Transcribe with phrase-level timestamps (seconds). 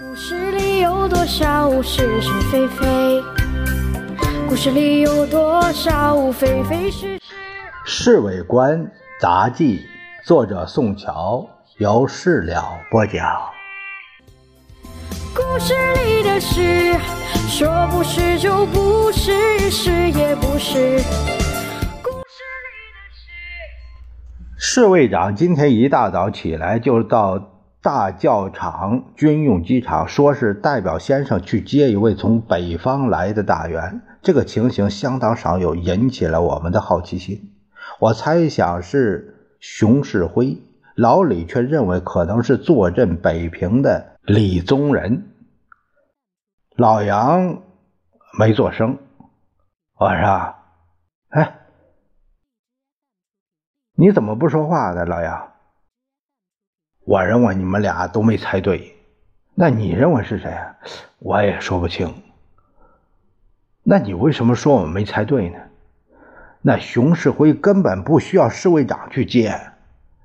[0.00, 3.22] 故事里有多少是是非非？
[4.48, 7.18] 故事里有多少非非是是？
[7.84, 9.80] 《侍卫官杂记》，
[10.26, 13.22] 作者宋乔，由事了播讲。
[15.34, 15.74] 故事
[16.06, 16.94] 里的事，
[17.46, 20.96] 说不是就不是，是也不是。
[22.02, 23.28] 故事里的事。
[24.56, 27.50] 侍卫长今天一大早起来就到
[27.82, 34.02] 大教场军用机场，说是代表先生去接一位从北方来的大员。
[34.22, 37.52] 这个情形相当少有，引起了我们的好奇心。
[37.98, 40.58] 我猜想是熊式辉，
[40.94, 45.26] 老李却认为可能是坐镇北平的李宗仁。
[46.76, 47.62] 老杨
[48.38, 48.98] 没做声，
[49.98, 50.54] 我说
[51.30, 51.58] ：“哎，
[53.96, 55.48] 你怎么不说话呢，老杨？”
[57.04, 58.94] 我认为你们俩都没猜对，
[59.54, 60.76] 那你认为是谁啊？
[61.18, 62.14] 我也说不清。
[63.82, 65.58] 那你为什么说我们没猜对呢？
[66.60, 69.52] 那熊世辉根本不需要侍卫长去接，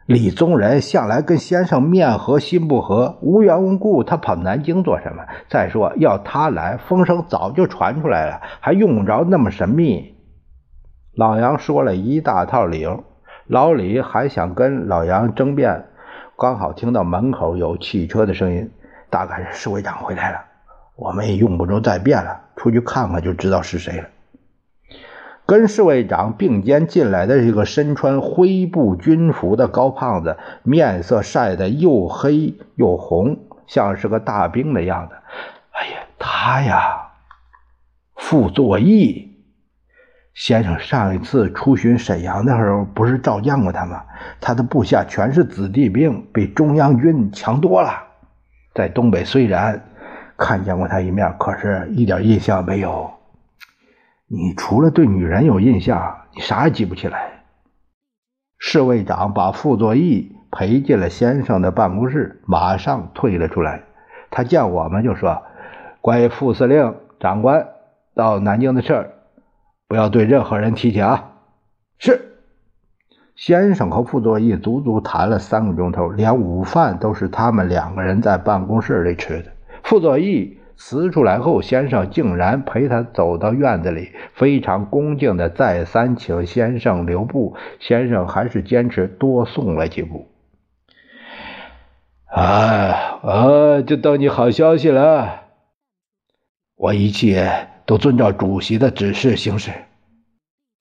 [0.06, 5.26] 李宗仁向来跟先生面和心不和，无缘无故他跑南京做什么？
[5.50, 10.16] 再说要他来，风声早就传出来了，还用不着那么神秘。
[11.16, 13.04] 老杨说了一大套理由，
[13.48, 15.86] 老李还想跟老杨争辩。
[16.40, 18.70] 刚好听到门口有汽车的声音，
[19.10, 20.46] 大概是侍卫长回来了。
[20.96, 24.08] 我们也用不着再变了，出去看看就知道是谁了。
[25.48, 35.16] 跟侍卫长并肩进来的是一个身穿灰布军服的高胖子，面色晒得又黑又红，像是个大兵的样子。
[35.72, 37.14] 哎呀，他呀，
[38.16, 39.37] 傅作义。
[40.38, 44.04] 先生上一次出巡沈阳的时候，不是召见过他吗？
[44.40, 47.90] 他的部下全是子弟兵，比中央军强多了。
[48.76, 49.84] 在东北虽然
[50.38, 53.10] 看见过他一面，可是一点印象没有。
[54.28, 57.42] 你除了对女人有印象，你啥也记不起来。
[58.60, 63.82] 侍卫长把傅作义陪进了先生的办公室，马上退了出来。
[64.30, 65.42] 他见我们就说
[66.00, 67.70] ：“关于副司令长官
[68.14, 69.10] 到南京的事儿。”
[69.88, 71.32] 不要对任何人提起啊！
[71.98, 72.36] 是，
[73.36, 79.52] 先生和傅作义足足谈了三个钟头，连午饭都是他们两个人在办公室里吃的。
[79.84, 87.56] 傅作义辞出来后，先生竟然陪他走到院子里，非常恭敬的再三请先生留步。
[87.80, 90.28] 先生还是坚持多送了几步。
[92.26, 92.42] 啊
[93.24, 93.82] 啊！
[93.82, 95.44] 就等你好消息了，
[96.76, 97.70] 我一切。
[97.88, 99.72] 都遵照主席的指示行事。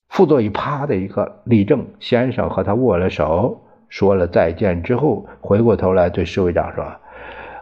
[0.09, 6.85] 傅作义啪的一个立正，先生和他握了手，说了再见之后，回过头来对侍卫长说：“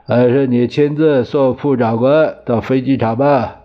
[0.09, 3.61] 还是你亲自送副长官到飞机场吧。”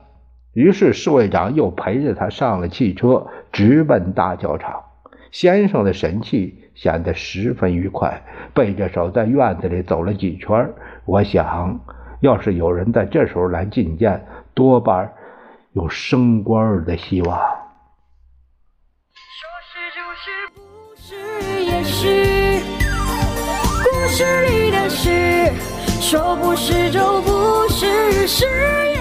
[0.54, 4.82] 于是侍卫长又陪着他上了汽车，直奔大教场。
[5.32, 8.22] 先生的神气显得十分愉快，
[8.54, 10.70] 背着手在院子里走了几圈。
[11.06, 11.80] 我想，
[12.20, 15.14] 要是有人在这时候来觐见，多半。
[15.80, 17.40] 有升官的希望。
[19.16, 20.62] 说是就是，不
[20.98, 21.16] 是
[21.64, 22.62] 也是。
[23.86, 25.54] 故事里的事，
[26.02, 28.46] 说不是就不是，是
[28.92, 28.99] 也。